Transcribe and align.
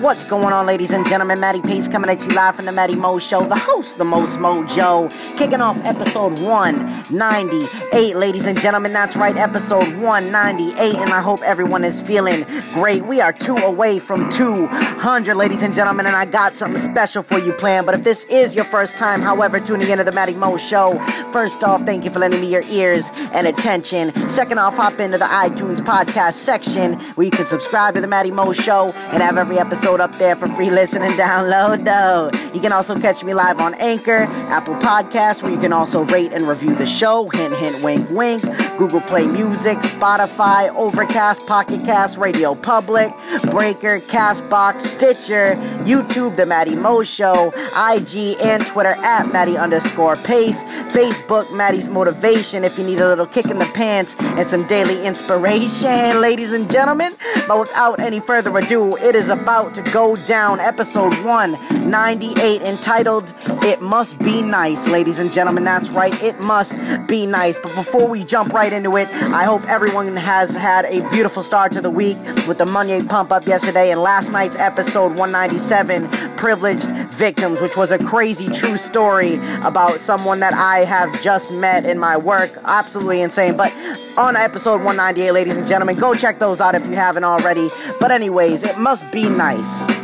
What's 0.00 0.26
going 0.26 0.52
on, 0.52 0.66
ladies 0.66 0.90
and 0.90 1.06
gentlemen? 1.06 1.40
Matty 1.40 1.62
Pace 1.62 1.88
coming 1.88 2.10
at 2.10 2.22
you 2.26 2.34
live 2.34 2.54
from 2.56 2.66
the 2.66 2.72
Matty 2.72 2.94
Mo 2.94 3.18
Show, 3.18 3.42
the 3.44 3.56
host, 3.56 3.96
the 3.96 4.04
most 4.04 4.36
mojo, 4.36 5.08
kicking 5.38 5.62
off 5.62 5.78
episode 5.86 6.38
198, 6.40 8.14
ladies 8.14 8.44
and 8.44 8.60
gentlemen. 8.60 8.92
That's 8.92 9.16
right, 9.16 9.34
episode 9.38 9.96
198, 9.96 10.96
and 10.96 11.14
I 11.14 11.22
hope 11.22 11.40
everyone 11.42 11.82
is 11.82 12.02
feeling 12.02 12.44
great. 12.74 13.06
We 13.06 13.22
are 13.22 13.32
two 13.32 13.56
away 13.56 13.98
from 13.98 14.30
200, 14.32 15.34
ladies 15.34 15.62
and 15.62 15.72
gentlemen, 15.72 16.04
and 16.04 16.14
I 16.14 16.26
got 16.26 16.54
something 16.54 16.80
special 16.80 17.22
for 17.22 17.38
you 17.38 17.54
planned. 17.54 17.86
But 17.86 17.94
if 17.94 18.04
this 18.04 18.24
is 18.24 18.54
your 18.54 18.66
first 18.66 18.98
time, 18.98 19.22
however, 19.22 19.60
tuning 19.60 19.88
into 19.88 20.04
the 20.04 20.12
Matty 20.12 20.34
Mo 20.34 20.58
Show, 20.58 20.98
first 21.32 21.64
off, 21.64 21.80
thank 21.86 22.04
you 22.04 22.10
for 22.10 22.18
lending 22.18 22.42
me 22.42 22.52
your 22.52 22.64
ears 22.70 23.08
and 23.32 23.46
attention. 23.46 24.10
Second 24.28 24.58
off, 24.58 24.76
hop 24.76 25.00
into 25.00 25.16
the 25.16 25.24
iTunes 25.24 25.78
podcast 25.78 26.34
section 26.34 27.00
where 27.14 27.24
you 27.24 27.30
can 27.30 27.46
subscribe 27.46 27.94
to 27.94 28.02
the 28.02 28.06
Matty 28.06 28.30
Mo 28.30 28.52
Show 28.52 28.90
and 28.90 29.22
have 29.22 29.38
every 29.38 29.58
episode 29.58 29.85
up 29.94 30.12
there 30.16 30.34
for 30.34 30.48
free 30.48 30.70
listen 30.70 31.02
and 31.02 31.14
download. 31.14 31.84
Though 31.84 32.30
you 32.52 32.60
can 32.60 32.72
also 32.72 32.98
catch 32.98 33.22
me 33.22 33.34
live 33.34 33.60
on 33.60 33.74
Anchor, 33.74 34.26
Apple 34.48 34.74
Podcasts, 34.74 35.42
where 35.42 35.52
you 35.52 35.60
can 35.60 35.72
also 35.72 36.04
rate 36.06 36.32
and 36.32 36.48
review 36.48 36.74
the 36.74 36.86
show. 36.86 37.28
Hint, 37.28 37.54
hint, 37.54 37.82
wink, 37.82 38.10
wink. 38.10 38.42
Google 38.76 39.00
Play 39.00 39.26
Music, 39.26 39.78
Spotify, 39.78 40.68
Overcast, 40.74 41.46
Pocket 41.46 41.80
Cast, 41.84 42.18
Radio 42.18 42.54
Public, 42.54 43.10
Breaker, 43.50 44.00
Castbox, 44.00 44.82
Stitcher, 44.82 45.54
YouTube, 45.84 46.36
The 46.36 46.46
Matty 46.46 46.74
Mo 46.74 47.02
Show, 47.02 47.48
IG 47.76 48.36
and 48.42 48.64
Twitter 48.66 48.94
at 49.02 49.32
Matty 49.32 49.56
underscore 49.56 50.16
Pace, 50.16 50.62
Facebook, 50.92 51.50
Matty's 51.56 51.88
Motivation 51.88 52.64
if 52.64 52.78
you 52.78 52.84
need 52.84 53.00
a 53.00 53.08
little 53.08 53.26
kick 53.26 53.46
in 53.46 53.58
the 53.58 53.70
pants 53.74 54.14
and 54.18 54.48
some 54.48 54.66
daily 54.66 55.06
inspiration, 55.06 56.20
ladies 56.20 56.52
and 56.52 56.70
gentlemen. 56.70 57.14
But 57.48 57.58
without 57.58 58.00
any 58.00 58.20
further 58.20 58.56
ado, 58.58 58.96
it 58.96 59.14
is 59.14 59.28
about 59.28 59.74
to 59.76 59.82
go 59.82 60.16
down. 60.26 60.60
Episode 60.60 61.12
198 61.24 62.62
entitled 62.62 63.32
It 63.62 63.80
Must 63.80 64.18
Be 64.18 64.42
Nice, 64.42 64.88
ladies 64.88 65.18
and 65.18 65.32
gentlemen. 65.32 65.64
That's 65.64 65.90
right, 65.90 66.12
it 66.22 66.38
must 66.40 66.72
be 67.06 67.26
nice. 67.26 67.56
But 67.62 67.74
before 67.74 68.08
we 68.08 68.24
jump 68.24 68.52
right 68.52 68.65
into 68.72 68.96
it, 68.96 69.08
I 69.08 69.44
hope 69.44 69.68
everyone 69.68 70.16
has 70.16 70.50
had 70.50 70.84
a 70.86 71.08
beautiful 71.10 71.42
start 71.42 71.72
to 71.72 71.80
the 71.80 71.90
week 71.90 72.16
with 72.46 72.58
the 72.58 72.66
Monday 72.66 73.02
pump 73.02 73.32
up 73.32 73.46
yesterday 73.46 73.90
and 73.90 74.00
last 74.00 74.30
night's 74.30 74.56
episode 74.56 75.18
197, 75.18 76.08
Privileged 76.36 76.84
Victims, 77.14 77.60
which 77.60 77.76
was 77.76 77.90
a 77.90 77.98
crazy 77.98 78.48
true 78.52 78.76
story 78.76 79.36
about 79.64 80.00
someone 80.00 80.40
that 80.40 80.54
I 80.54 80.84
have 80.84 81.22
just 81.22 81.52
met 81.52 81.84
in 81.84 81.98
my 81.98 82.16
work. 82.16 82.50
Absolutely 82.64 83.22
insane. 83.22 83.56
But 83.56 83.72
on 84.16 84.36
episode 84.36 84.82
198, 84.82 85.32
ladies 85.32 85.56
and 85.56 85.66
gentlemen, 85.66 85.96
go 85.96 86.14
check 86.14 86.38
those 86.38 86.60
out 86.60 86.74
if 86.74 86.86
you 86.86 86.94
haven't 86.94 87.24
already. 87.24 87.68
But, 88.00 88.10
anyways, 88.10 88.64
it 88.64 88.78
must 88.78 89.10
be 89.12 89.28
nice. 89.28 89.95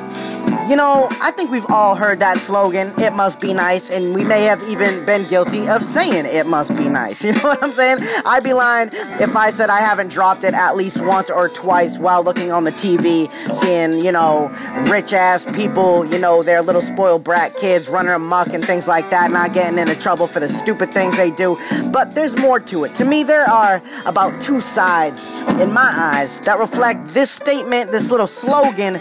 You 0.69 0.77
know, 0.77 1.09
I 1.21 1.33
think 1.33 1.51
we've 1.51 1.69
all 1.71 1.97
heard 1.97 2.21
that 2.21 2.39
slogan, 2.39 2.93
it 3.01 3.13
must 3.13 3.41
be 3.41 3.53
nice, 3.53 3.91
and 3.91 4.15
we 4.15 4.25
may 4.25 4.45
have 4.45 4.63
even 4.63 5.05
been 5.05 5.29
guilty 5.29 5.69
of 5.69 5.85
saying 5.85 6.25
it 6.25 6.47
must 6.47 6.75
be 6.77 6.89
nice. 6.89 7.25
You 7.33 7.33
know 7.33 7.41
what 7.43 7.63
I'm 7.63 7.73
saying? 7.73 7.99
I'd 8.27 8.45
be 8.45 8.53
lying 8.53 8.91
if 8.93 9.35
I 9.37 9.51
said 9.51 9.71
I 9.71 9.81
haven't 9.81 10.09
dropped 10.09 10.45
it 10.45 10.55
at 10.55 10.77
least 10.77 11.01
once 11.01 11.31
or 11.31 11.49
twice 11.49 11.97
while 11.97 12.23
looking 12.23 12.53
on 12.53 12.65
the 12.65 12.71
TV, 12.71 13.31
seeing, 13.55 14.05
you 14.05 14.13
know, 14.13 14.55
rich 14.91 15.13
ass 15.13 15.45
people, 15.55 16.05
you 16.05 16.19
know, 16.19 16.43
their 16.43 16.63
little 16.63 16.83
spoiled 16.83 17.25
brat 17.25 17.57
kids 17.57 17.89
running 17.89 18.13
amok 18.13 18.49
and 18.49 18.65
things 18.65 18.89
like 18.89 19.09
that, 19.11 19.31
not 19.31 19.53
getting 19.53 19.79
into 19.79 19.95
trouble 19.99 20.27
for 20.27 20.41
the 20.41 20.49
stupid 20.49 20.93
things 20.93 21.17
they 21.17 21.31
do. 21.31 21.59
But 21.93 22.15
there's 22.15 22.37
more 22.39 22.61
to 22.61 22.85
it. 22.85 22.95
To 22.97 23.05
me, 23.05 23.23
there 23.23 23.49
are 23.49 23.83
about 24.07 24.41
two 24.41 24.61
sides 24.61 25.31
in 25.61 25.73
my 25.73 25.91
eyes 25.93 26.41
that 26.41 26.59
reflect 26.59 27.09
this 27.09 27.31
statement, 27.31 27.93
this 27.93 28.11
little 28.11 28.27
slogan 28.27 28.95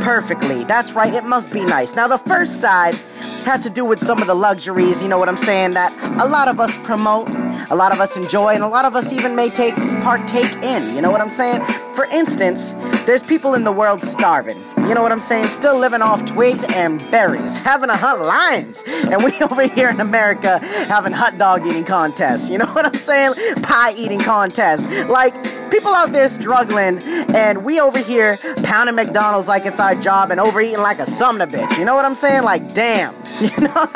perfectly. 0.00 0.64
That's 0.64 0.92
right, 0.92 1.12
it 1.12 1.24
must 1.24 1.52
be 1.52 1.64
nice. 1.64 1.94
Now, 1.94 2.06
the 2.06 2.18
first 2.18 2.60
side 2.60 2.94
has 3.44 3.62
to 3.64 3.70
do 3.70 3.84
with 3.84 3.98
some 3.98 4.20
of 4.20 4.26
the 4.26 4.34
luxuries, 4.34 5.02
you 5.02 5.08
know 5.08 5.18
what 5.18 5.28
I'm 5.28 5.36
saying, 5.36 5.72
that 5.72 5.92
a 6.22 6.28
lot 6.28 6.48
of 6.48 6.60
us 6.60 6.76
promote, 6.84 7.28
a 7.70 7.74
lot 7.74 7.92
of 7.92 8.00
us 8.00 8.16
enjoy, 8.16 8.54
and 8.54 8.62
a 8.62 8.68
lot 8.68 8.84
of 8.84 8.94
us 8.94 9.12
even 9.12 9.34
may 9.34 9.48
take 9.48 9.74
partake 10.02 10.52
in, 10.62 10.94
you 10.94 11.02
know 11.02 11.10
what 11.10 11.20
I'm 11.20 11.30
saying? 11.30 11.64
For 11.94 12.04
instance, 12.06 12.72
there's 13.04 13.26
people 13.26 13.54
in 13.54 13.64
the 13.64 13.72
world 13.72 14.00
starving. 14.00 14.58
You 14.86 14.94
know 14.94 15.02
what 15.02 15.10
I'm 15.10 15.20
saying? 15.20 15.48
Still 15.48 15.76
living 15.78 16.00
off 16.00 16.24
twigs 16.24 16.62
and 16.74 17.00
berries, 17.10 17.58
having 17.58 17.88
to 17.88 17.96
hunt 17.96 18.22
lions. 18.22 18.84
And 18.86 19.24
we 19.24 19.32
over 19.40 19.66
here 19.66 19.88
in 19.88 20.00
America 20.00 20.58
having 20.86 21.12
hot 21.12 21.38
dog 21.38 21.66
eating 21.66 21.84
contests. 21.84 22.48
You 22.48 22.58
know 22.58 22.66
what 22.66 22.86
I'm 22.86 22.94
saying? 22.94 23.34
Pie 23.62 23.94
eating 23.94 24.20
contests. 24.20 24.86
Like, 25.08 25.34
people 25.72 25.92
out 25.92 26.12
there 26.12 26.28
struggling, 26.28 27.02
and 27.34 27.64
we 27.64 27.80
over 27.80 27.98
here 27.98 28.38
pounding 28.62 28.94
McDonald's 28.94 29.48
like 29.48 29.66
it's 29.66 29.80
our 29.80 29.96
job 29.96 30.30
and 30.30 30.38
overeating 30.38 30.78
like 30.78 31.00
a 31.00 31.06
sumner 31.06 31.46
bitch. 31.48 31.78
You 31.78 31.84
know 31.84 31.96
what 31.96 32.04
I'm 32.04 32.14
saying? 32.14 32.44
Like, 32.44 32.74
damn. 32.74 33.14
You 33.36 33.50
know? 33.68 33.90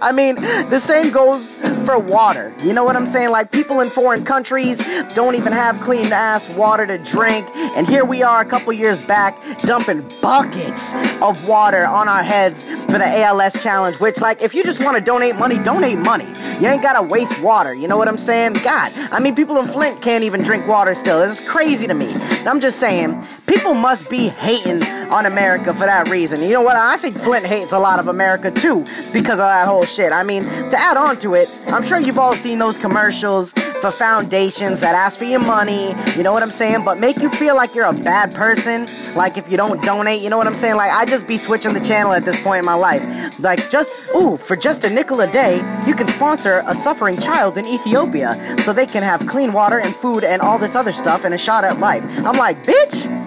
I 0.00 0.12
mean, 0.12 0.36
the 0.36 0.78
same 0.78 1.10
goes 1.10 1.53
for 1.84 1.98
water. 1.98 2.54
You 2.62 2.72
know 2.72 2.84
what 2.84 2.96
I'm 2.96 3.06
saying? 3.06 3.30
Like, 3.30 3.50
people 3.50 3.80
in 3.80 3.88
foreign 3.88 4.24
countries 4.24 4.78
don't 5.14 5.34
even 5.34 5.52
have 5.52 5.80
clean 5.80 6.12
ass 6.12 6.48
water 6.50 6.86
to 6.86 6.98
drink. 6.98 7.48
And 7.76 7.86
here 7.86 8.04
we 8.04 8.22
are 8.22 8.40
a 8.40 8.44
couple 8.44 8.72
years 8.72 9.04
back 9.06 9.36
dumping 9.60 10.08
buckets 10.20 10.94
of 11.20 11.46
water 11.46 11.86
on 11.86 12.08
our 12.08 12.22
heads 12.22 12.64
for 12.64 12.98
the 12.98 13.22
ALS 13.22 13.62
challenge. 13.62 14.00
Which, 14.00 14.20
like, 14.20 14.42
if 14.42 14.54
you 14.54 14.62
just 14.64 14.82
want 14.82 14.96
to 14.96 15.02
donate 15.02 15.36
money, 15.36 15.58
donate 15.58 15.98
money. 15.98 16.28
You 16.60 16.68
ain't 16.68 16.82
gotta 16.82 17.02
waste 17.02 17.40
water. 17.40 17.74
You 17.74 17.88
know 17.88 17.96
what 17.96 18.08
I'm 18.08 18.18
saying? 18.18 18.54
God, 18.64 18.92
I 19.10 19.18
mean, 19.18 19.34
people 19.34 19.58
in 19.58 19.68
Flint 19.68 20.00
can't 20.00 20.24
even 20.24 20.42
drink 20.42 20.66
water 20.66 20.94
still. 20.94 21.22
It's 21.22 21.46
crazy 21.46 21.86
to 21.86 21.94
me. 21.94 22.12
I'm 22.46 22.60
just 22.60 22.78
saying, 22.78 23.26
people 23.46 23.74
must 23.74 24.10
be 24.10 24.28
hating 24.28 24.82
on 24.82 25.26
America 25.26 25.72
for 25.72 25.86
that 25.86 26.08
reason. 26.08 26.42
You 26.42 26.50
know 26.50 26.62
what? 26.62 26.76
I 26.76 26.96
think 26.96 27.16
Flint 27.16 27.46
hates 27.46 27.72
a 27.72 27.78
lot 27.78 27.98
of 27.98 28.08
America 28.08 28.50
too 28.50 28.84
because 29.12 29.38
of 29.38 29.46
that 29.46 29.66
whole 29.66 29.84
shit. 29.84 30.12
I 30.12 30.22
mean, 30.22 30.44
to 30.44 30.76
add 30.78 30.96
on 30.96 31.18
to 31.20 31.34
it, 31.34 31.48
I'm 31.68 31.84
sure 31.84 31.98
you've 31.98 32.18
all 32.18 32.34
seen 32.34 32.58
those 32.58 32.78
commercials 32.78 33.52
for 33.52 33.90
foundations 33.90 34.80
that 34.80 34.94
ask 34.94 35.18
for 35.18 35.24
your 35.24 35.40
money, 35.40 35.94
you 36.16 36.22
know 36.22 36.32
what 36.32 36.42
I'm 36.42 36.50
saying, 36.50 36.84
but 36.84 36.98
make 36.98 37.18
you 37.18 37.28
feel 37.28 37.54
like 37.54 37.74
you're 37.74 37.84
a 37.84 37.92
bad 37.92 38.34
person, 38.34 38.86
like 39.14 39.36
if 39.36 39.50
you 39.50 39.58
don't 39.58 39.82
donate, 39.82 40.22
you 40.22 40.30
know 40.30 40.38
what 40.38 40.46
I'm 40.46 40.54
saying? 40.54 40.76
Like, 40.76 40.90
I 40.90 41.04
just 41.04 41.26
be 41.26 41.36
switching 41.36 41.74
the 41.74 41.80
channel 41.80 42.12
at 42.12 42.24
this 42.24 42.40
point 42.42 42.60
in 42.60 42.64
my 42.64 42.74
life. 42.74 43.02
Like, 43.38 43.68
just, 43.68 43.90
ooh, 44.16 44.38
for 44.38 44.56
just 44.56 44.84
a 44.84 44.90
nickel 44.90 45.20
a 45.20 45.30
day, 45.30 45.56
you 45.86 45.94
can 45.94 46.08
sponsor 46.08 46.62
a 46.66 46.74
suffering 46.74 47.18
child 47.18 47.58
in 47.58 47.66
Ethiopia 47.66 48.56
so 48.64 48.72
they 48.72 48.86
can 48.86 49.02
have 49.02 49.26
clean 49.26 49.52
water 49.52 49.80
and 49.80 49.94
food 49.96 50.24
and 50.24 50.40
all 50.40 50.58
this 50.58 50.74
other 50.74 50.92
stuff 50.92 51.24
and 51.24 51.34
a 51.34 51.38
shot 51.38 51.62
at 51.62 51.78
life. 51.78 52.02
I'm 52.24 52.38
like, 52.38 52.64
bitch, 52.64 53.23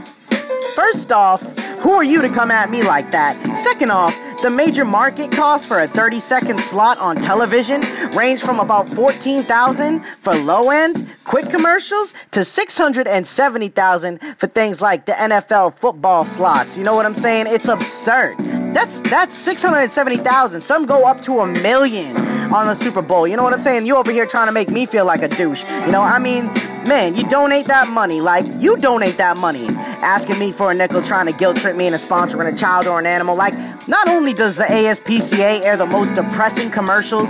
first 0.77 1.11
off, 1.11 1.41
who 1.79 1.89
are 1.93 2.03
you 2.03 2.21
to 2.21 2.29
come 2.29 2.51
at 2.51 2.69
me 2.69 2.83
like 2.83 3.09
that? 3.09 3.35
Second 3.57 3.89
off, 3.89 4.15
the 4.43 4.49
major 4.51 4.85
market 4.85 5.31
cost 5.31 5.67
for 5.67 5.81
a 5.81 5.88
30 5.88 6.19
second 6.19 6.59
slot 6.59 6.99
on 6.99 7.15
television 7.15 7.81
range 8.11 8.41
from 8.41 8.59
about 8.59 8.88
14,000 8.89 10.03
for 10.21 10.35
low 10.35 10.69
end 10.69 11.09
quick 11.23 11.49
commercials 11.49 12.13
to 12.29 12.45
670,000 12.45 14.19
for 14.38 14.45
things 14.45 14.79
like 14.79 15.07
the 15.07 15.13
NFL 15.13 15.75
football 15.77 16.25
slots. 16.25 16.77
You 16.77 16.83
know 16.83 16.95
what 16.95 17.07
I'm 17.07 17.15
saying? 17.15 17.47
It's 17.47 17.67
absurd. 17.67 18.38
That's 18.75 19.01
that's 19.01 19.35
670,000. 19.35 20.61
Some 20.61 20.85
go 20.85 21.07
up 21.07 21.23
to 21.23 21.39
a 21.39 21.47
million 21.47 22.15
on 22.53 22.67
the 22.67 22.75
Super 22.75 23.01
Bowl. 23.01 23.27
You 23.27 23.35
know 23.35 23.44
what 23.44 23.53
I'm 23.53 23.63
saying? 23.63 23.88
You 23.88 23.95
over 23.97 24.11
here 24.11 24.27
trying 24.27 24.45
to 24.45 24.53
make 24.53 24.69
me 24.69 24.85
feel 24.85 25.05
like 25.05 25.23
a 25.23 25.27
douche. 25.27 25.63
You 25.85 25.91
know, 25.91 26.01
I 26.01 26.19
mean, 26.19 26.51
man, 26.88 27.16
you 27.16 27.28
donate 27.28 27.68
that 27.68 27.88
money. 27.90 28.22
Like, 28.22 28.46
you 28.59 28.78
donate 28.78 29.18
that 29.18 29.38
money. 29.38 29.68
Asking 29.68 30.40
me 30.40 30.52
for 30.52 30.72
a 30.72 30.74
nickel, 30.74 31.02
trying 31.02 31.25
to 31.25 31.34
guilt 31.34 31.58
trip 31.58 31.75
me 31.75 31.88
into 31.88 32.00
sponsoring 32.00 32.52
a 32.52 32.56
child 32.56 32.88
or 32.88 33.00
an 33.00 33.06
animal. 33.06 33.36
Like, 33.36 33.53
not 33.88 34.08
only 34.08 34.34
does 34.34 34.56
the 34.56 34.64
ASPCA 34.64 35.64
air 35.64 35.78
the 35.78 35.86
most 35.86 36.16
depressing 36.16 36.72
commercials 36.72 37.30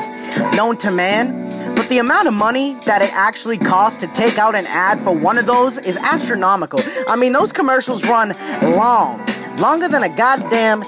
known 0.56 0.78
to 0.78 0.92
man, 0.92 1.76
but 1.76 1.88
the 1.90 1.98
amount 1.98 2.28
of 2.28 2.34
money 2.34 2.76
that 2.86 3.02
it 3.02 3.12
actually 3.14 3.58
costs 3.58 4.00
to 4.00 4.08
take 4.08 4.38
out 4.38 4.56
an 4.56 4.66
ad 4.68 5.00
for 5.02 5.12
one 5.12 5.38
of 5.38 5.46
those 5.46 5.78
is 5.80 5.98
astronomical. 5.98 6.82
I 7.08 7.16
mean, 7.16 7.34
those 7.34 7.52
commercials 7.52 8.04
run 8.04 8.34
long, 8.62 9.26
longer 9.58 9.88
than 9.88 10.04
a 10.04 10.10
goddamn 10.10 10.84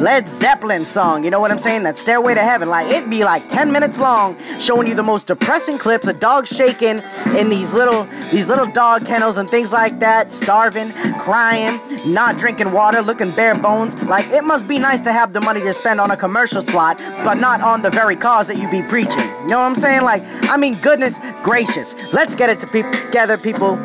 Led 0.00 0.26
Zeppelin 0.26 0.86
song, 0.86 1.24
you 1.24 1.30
know 1.30 1.40
what 1.40 1.50
I'm 1.50 1.58
saying? 1.58 1.82
That 1.82 1.98
Stairway 1.98 2.32
to 2.32 2.40
Heaven. 2.40 2.70
Like, 2.70 2.90
it'd 2.90 3.10
be 3.10 3.22
like 3.22 3.46
10 3.50 3.70
minutes 3.70 3.98
long, 3.98 4.34
showing 4.58 4.88
you 4.88 4.94
the 4.94 5.02
most 5.02 5.26
depressing 5.26 5.76
clips 5.76 6.08
of 6.08 6.18
dogs 6.18 6.48
shaking 6.48 7.00
in 7.36 7.50
these 7.50 7.74
little, 7.74 8.04
these 8.32 8.48
little 8.48 8.64
dog 8.64 9.04
kennels 9.04 9.36
and 9.36 9.48
things 9.48 9.72
like 9.72 10.00
that, 10.00 10.32
starving, 10.32 10.90
crying, 11.18 11.78
not 12.06 12.38
drinking 12.38 12.72
water, 12.72 13.02
looking 13.02 13.30
bare 13.32 13.54
bones. 13.54 13.94
Like, 14.04 14.26
it 14.28 14.42
must 14.42 14.66
be 14.66 14.78
nice 14.78 15.00
to 15.00 15.12
have 15.12 15.34
the 15.34 15.40
money 15.42 15.60
to 15.60 15.74
spend 15.74 16.00
on 16.00 16.10
a 16.10 16.16
commercial 16.16 16.62
slot, 16.62 16.96
but 17.22 17.34
not 17.34 17.60
on 17.60 17.82
the 17.82 17.90
very 17.90 18.16
cause 18.16 18.46
that 18.48 18.56
you 18.56 18.70
be 18.70 18.82
preaching. 18.82 19.18
You 19.18 19.48
know 19.48 19.60
what 19.60 19.66
I'm 19.66 19.76
saying? 19.76 20.02
Like, 20.02 20.22
I 20.48 20.56
mean, 20.56 20.76
goodness 20.80 21.18
gracious. 21.42 21.94
Let's 22.14 22.34
get 22.34 22.48
it 22.48 22.58
to 22.60 22.66
together, 22.66 23.36
people. 23.36 23.76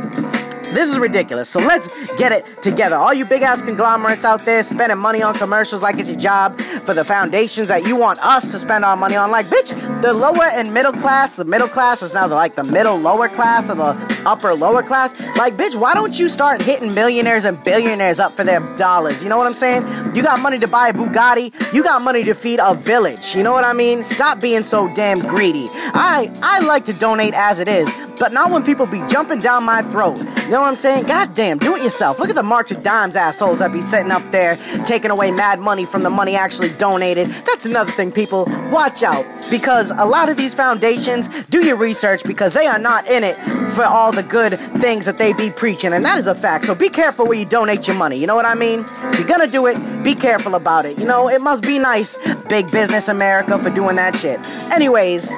This 0.76 0.90
is 0.90 0.98
ridiculous. 0.98 1.48
So 1.50 1.60
let's 1.60 1.88
get 2.18 2.34
it 2.34 2.46
together. 2.62 2.98
All 2.98 3.14
you 3.14 3.24
big 3.24 3.44
ass 3.44 3.62
conglomerates 3.62 4.26
out 4.26 4.42
there 4.42 4.62
spending 4.62 4.98
money 4.98 5.22
on 5.22 5.34
commercials 5.34 5.82
like 5.82 5.98
it's 6.00 6.10
your 6.10 6.20
job 6.20 6.60
for 6.86 6.94
the 6.94 7.06
foundations 7.06 7.70
that 7.70 7.88
you 7.88 7.96
want 7.96 8.20
us 8.20 8.52
to 8.52 8.60
spend 8.60 8.84
our 8.84 8.98
money 8.98 9.16
on. 9.16 9.32
Like, 9.32 9.46
bitch, 9.46 9.72
the 10.02 10.12
lower 10.12 10.44
and 10.44 10.74
middle 10.74 10.92
class, 10.92 11.38
the 11.38 11.46
middle 11.46 11.70
class 11.70 12.04
is 12.04 12.14
now 12.14 12.28
the, 12.28 12.36
like 12.36 12.56
the 12.56 12.64
middle 12.66 12.98
lower 12.98 13.30
class 13.30 13.70
of 13.70 13.78
the 13.78 13.96
upper 14.26 14.54
lower 14.54 14.84
class. 14.84 15.18
Like, 15.38 15.56
bitch, 15.56 15.80
why 15.80 15.94
don't 15.94 16.20
you 16.20 16.28
start 16.28 16.62
hitting 16.62 16.94
millionaires 16.94 17.46
and 17.46 17.64
billionaires 17.64 18.20
up 18.20 18.34
for 18.34 18.44
their 18.44 18.60
dollars? 18.76 19.24
You 19.24 19.30
know 19.30 19.38
what 19.38 19.48
I'm 19.48 19.54
saying? 19.54 19.84
You 20.14 20.24
got 20.24 20.42
money 20.42 20.60
to 20.60 20.68
buy 20.68 20.90
a 20.90 20.94
Bugatti, 20.94 21.74
you 21.74 21.84
got 21.84 22.02
money 22.02 22.26
to 22.26 22.34
feed 22.34 22.60
a 22.62 22.76
village. 22.76 23.34
You 23.34 23.44
know 23.44 23.54
what 23.54 23.64
I 23.64 23.72
mean? 23.72 24.04
Stop 24.04 24.42
being 24.42 24.64
so 24.64 24.94
damn 24.94 25.20
greedy. 25.20 25.68
I 25.94 26.30
I 26.44 26.60
like 26.60 26.84
to 26.88 26.94
donate 26.94 27.34
as 27.34 27.60
it 27.60 27.70
is, 27.70 27.90
but 28.20 28.34
not 28.34 28.52
when 28.52 28.64
people 28.64 28.86
be 28.86 29.02
jumping 29.08 29.40
down 29.40 29.64
my 29.64 29.82
throat. 29.84 30.20
You 30.46 30.52
know 30.52 30.62
what 30.62 30.68
I'm 30.68 30.76
saying? 30.76 31.06
God 31.06 31.34
damn, 31.34 31.58
do 31.58 31.76
it 31.76 31.84
yourself. 31.84 32.20
Look 32.20 32.30
at 32.30 32.36
the 32.36 32.44
March 32.44 32.70
of 32.70 32.84
Dimes 32.84 33.16
assholes 33.16 33.58
that 33.60 33.74
be 33.74 33.82
sitting 33.82 34.12
up 34.12 34.22
there 34.30 34.58
taking 34.86 35.10
away 35.10 35.32
mad 35.32 35.60
money 35.60 35.86
from 35.86 36.04
the 36.04 36.12
money 36.12 36.36
actually 36.36 36.70
donated. 36.70 37.28
That's 37.48 37.66
another 37.66 37.92
thing, 37.92 38.12
people. 38.12 38.46
Watch 38.70 39.02
out. 39.02 39.26
Because 39.50 39.90
a 39.90 40.06
lot 40.06 40.30
of 40.30 40.38
these 40.38 40.54
foundations, 40.54 41.30
do 41.46 41.66
your 41.66 41.78
research 41.78 42.24
because 42.24 42.54
they 42.54 42.68
are 42.68 42.78
not 42.78 43.08
in 43.08 43.24
it 43.24 43.34
for 43.74 43.86
all 43.86 44.12
the 44.12 44.22
good 44.22 44.54
things 44.78 45.06
that 45.06 45.18
they 45.18 45.34
be 45.34 45.50
preaching. 45.50 45.94
And 45.94 46.06
that 46.06 46.20
is 46.20 46.28
a 46.28 46.36
fact. 46.36 46.66
So 46.66 46.76
be 46.76 46.90
careful 46.90 47.26
where 47.26 47.40
you 47.40 47.46
donate 47.46 47.88
your 47.88 47.98
money. 47.98 48.20
You 48.20 48.28
know 48.28 48.36
what 48.36 48.46
I 48.46 48.54
mean? 48.54 48.86
If 49.06 49.18
you're 49.18 49.28
gonna 49.28 49.48
do 49.48 49.66
it, 49.66 50.04
be 50.04 50.14
careful 50.14 50.54
about 50.54 50.86
it. 50.86 51.00
You 51.00 51.06
know, 51.06 51.28
it 51.28 51.42
must 51.42 51.64
be 51.64 51.80
nice, 51.80 52.16
big 52.50 52.70
business 52.70 53.08
America, 53.08 53.58
for 53.58 53.72
doing 53.72 53.96
that 53.96 54.16
shit. 54.16 54.40
Anyways, 54.72 55.32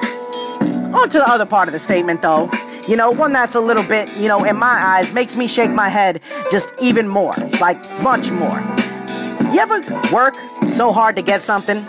on 0.94 1.08
to 1.08 1.18
the 1.18 1.26
other 1.26 1.46
part 1.46 1.66
of 1.66 1.72
the 1.72 1.80
statement 1.80 2.20
though. 2.20 2.50
You 2.88 2.96
know, 2.96 3.10
one 3.10 3.34
that's 3.34 3.54
a 3.54 3.60
little 3.60 3.82
bit, 3.82 4.16
you 4.16 4.28
know, 4.28 4.42
in 4.44 4.56
my 4.56 4.66
eyes, 4.66 5.12
makes 5.12 5.36
me 5.36 5.46
shake 5.46 5.70
my 5.70 5.90
head 5.90 6.22
just 6.50 6.72
even 6.80 7.06
more. 7.06 7.34
Like, 7.60 7.78
much 8.00 8.30
more. 8.30 8.58
You 9.52 9.60
ever 9.60 9.80
work 10.10 10.34
so 10.66 10.90
hard 10.90 11.14
to 11.16 11.22
get 11.22 11.42
something? 11.42 11.84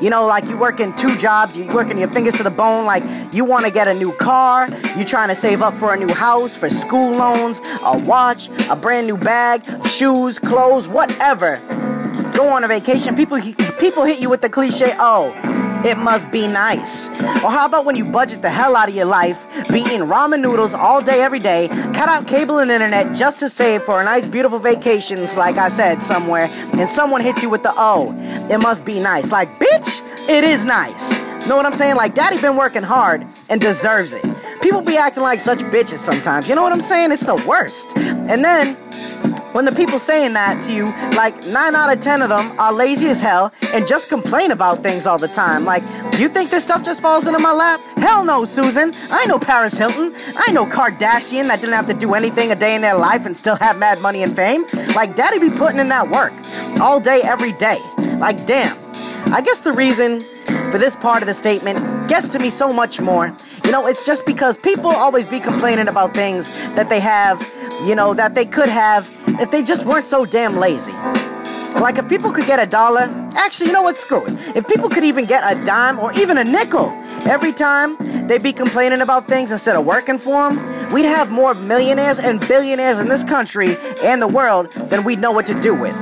You 0.00 0.10
know, 0.10 0.26
like 0.26 0.44
you 0.46 0.58
working 0.58 0.92
two 0.96 1.16
jobs, 1.18 1.56
you 1.56 1.68
working 1.68 1.98
your 1.98 2.08
fingers 2.08 2.34
to 2.34 2.42
the 2.42 2.50
bone, 2.50 2.84
like 2.84 3.04
you 3.32 3.44
want 3.44 3.64
to 3.64 3.70
get 3.70 3.86
a 3.86 3.94
new 3.94 4.12
car, 4.12 4.68
you're 4.96 5.06
trying 5.06 5.28
to 5.28 5.36
save 5.36 5.62
up 5.62 5.74
for 5.74 5.94
a 5.94 5.96
new 5.96 6.12
house, 6.12 6.56
for 6.56 6.68
school 6.68 7.12
loans, 7.12 7.60
a 7.84 7.98
watch, 7.98 8.48
a 8.68 8.74
brand 8.74 9.06
new 9.06 9.18
bag, 9.18 9.62
shoes, 9.86 10.40
clothes, 10.40 10.88
whatever. 10.88 11.60
Go 12.34 12.48
on 12.48 12.64
a 12.64 12.68
vacation, 12.68 13.14
people 13.14 13.40
people 13.78 14.04
hit 14.04 14.20
you 14.20 14.30
with 14.30 14.40
the 14.40 14.48
cliche, 14.48 14.94
"Oh, 14.98 15.32
it 15.84 15.96
must 15.98 16.30
be 16.30 16.46
nice. 16.46 17.08
Or 17.42 17.50
how 17.50 17.66
about 17.66 17.84
when 17.84 17.96
you 17.96 18.04
budget 18.04 18.42
the 18.42 18.50
hell 18.50 18.76
out 18.76 18.88
of 18.88 18.94
your 18.94 19.04
life, 19.04 19.44
be 19.70 19.80
eating 19.80 20.00
ramen 20.00 20.40
noodles 20.40 20.74
all 20.74 21.02
day, 21.02 21.22
every 21.22 21.38
day, 21.38 21.68
cut 21.68 22.08
out 22.08 22.26
cable 22.26 22.58
and 22.58 22.70
internet 22.70 23.16
just 23.16 23.38
to 23.40 23.50
save 23.50 23.82
for 23.82 24.00
a 24.00 24.04
nice, 24.04 24.26
beautiful 24.26 24.58
vacations, 24.58 25.36
like 25.36 25.56
I 25.56 25.68
said, 25.68 26.02
somewhere, 26.02 26.48
and 26.78 26.90
someone 26.90 27.20
hits 27.20 27.42
you 27.42 27.50
with 27.50 27.62
the 27.62 27.72
oh, 27.76 28.14
it 28.50 28.58
must 28.58 28.84
be 28.84 29.00
nice. 29.00 29.30
Like, 29.30 29.48
bitch, 29.58 30.28
it 30.28 30.44
is 30.44 30.64
nice. 30.64 31.10
Know 31.48 31.56
what 31.56 31.64
I'm 31.64 31.74
saying? 31.74 31.96
Like, 31.96 32.14
daddy 32.14 32.40
been 32.40 32.56
working 32.56 32.82
hard 32.82 33.26
and 33.48 33.60
deserves 33.60 34.12
it. 34.12 34.24
People 34.60 34.82
be 34.82 34.96
acting 34.96 35.22
like 35.22 35.40
such 35.40 35.60
bitches 35.60 35.98
sometimes. 35.98 36.48
You 36.48 36.54
know 36.54 36.62
what 36.62 36.72
I'm 36.72 36.82
saying? 36.82 37.12
It's 37.12 37.24
the 37.24 37.36
worst. 37.46 37.96
And 37.96 38.44
then 38.44 38.76
when 39.58 39.64
the 39.64 39.72
people 39.72 39.98
saying 39.98 40.34
that 40.34 40.62
to 40.62 40.72
you, 40.72 40.84
like 41.16 41.34
9 41.44 41.74
out 41.74 41.92
of 41.92 42.00
10 42.00 42.22
of 42.22 42.28
them 42.28 42.60
are 42.60 42.72
lazy 42.72 43.08
as 43.08 43.20
hell 43.20 43.52
and 43.74 43.88
just 43.88 44.08
complain 44.08 44.52
about 44.52 44.84
things 44.84 45.04
all 45.04 45.18
the 45.18 45.26
time. 45.26 45.64
Like, 45.64 45.82
you 46.16 46.28
think 46.28 46.50
this 46.50 46.62
stuff 46.62 46.84
just 46.84 47.02
falls 47.02 47.26
into 47.26 47.40
my 47.40 47.50
lap? 47.50 47.80
Hell 47.96 48.24
no, 48.24 48.44
Susan. 48.44 48.92
I 49.10 49.26
know 49.26 49.36
Paris 49.36 49.76
Hilton. 49.76 50.14
I 50.36 50.52
know 50.52 50.64
Kardashian 50.64 51.48
that 51.48 51.58
didn't 51.58 51.74
have 51.74 51.88
to 51.88 51.94
do 51.94 52.14
anything 52.14 52.52
a 52.52 52.54
day 52.54 52.76
in 52.76 52.82
their 52.82 52.96
life 52.96 53.26
and 53.26 53.36
still 53.36 53.56
have 53.56 53.76
mad 53.78 54.00
money 54.00 54.22
and 54.22 54.36
fame. 54.36 54.64
Like, 54.94 55.16
daddy 55.16 55.40
be 55.40 55.50
putting 55.50 55.80
in 55.80 55.88
that 55.88 56.08
work 56.08 56.32
all 56.80 57.00
day, 57.00 57.22
every 57.24 57.50
day. 57.54 57.80
Like, 58.20 58.46
damn. 58.46 58.78
I 59.34 59.40
guess 59.40 59.58
the 59.58 59.72
reason 59.72 60.20
for 60.70 60.78
this 60.78 60.94
part 60.94 61.20
of 61.20 61.26
the 61.26 61.34
statement 61.34 61.80
gets 62.08 62.28
to 62.28 62.38
me 62.38 62.50
so 62.50 62.72
much 62.72 63.00
more. 63.00 63.34
You 63.64 63.72
know, 63.72 63.88
it's 63.88 64.06
just 64.06 64.24
because 64.24 64.56
people 64.56 64.90
always 64.90 65.26
be 65.26 65.40
complaining 65.40 65.88
about 65.88 66.14
things 66.14 66.46
that 66.76 66.88
they 66.88 67.00
have, 67.00 67.44
you 67.84 67.96
know, 67.96 68.14
that 68.14 68.36
they 68.36 68.46
could 68.46 68.68
have 68.68 69.17
if 69.40 69.50
they 69.50 69.62
just 69.62 69.86
weren't 69.86 70.06
so 70.06 70.24
damn 70.24 70.56
lazy. 70.56 70.92
Like 71.80 71.98
if 71.98 72.08
people 72.08 72.32
could 72.32 72.46
get 72.46 72.58
a 72.58 72.66
dollar, 72.66 73.02
actually, 73.36 73.66
you 73.66 73.72
know 73.72 73.82
what? 73.82 73.96
Screw 73.96 74.26
it. 74.26 74.32
If 74.56 74.66
people 74.66 74.88
could 74.88 75.04
even 75.04 75.26
get 75.26 75.42
a 75.44 75.64
dime 75.64 75.98
or 75.98 76.12
even 76.14 76.38
a 76.38 76.44
nickel 76.44 76.90
every 77.26 77.52
time 77.52 77.96
they'd 78.26 78.42
be 78.42 78.52
complaining 78.52 79.00
about 79.00 79.28
things 79.28 79.52
instead 79.52 79.76
of 79.76 79.84
working 79.84 80.18
for 80.18 80.50
them, 80.50 80.92
we'd 80.92 81.04
have 81.04 81.30
more 81.30 81.54
millionaires 81.54 82.18
and 82.18 82.40
billionaires 82.48 82.98
in 82.98 83.08
this 83.08 83.22
country 83.24 83.76
and 84.04 84.20
the 84.20 84.26
world 84.26 84.72
than 84.72 85.04
we'd 85.04 85.20
know 85.20 85.30
what 85.30 85.46
to 85.46 85.60
do 85.60 85.74
with. 85.74 85.94